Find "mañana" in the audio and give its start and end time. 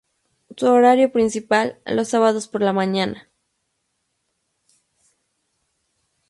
2.73-3.29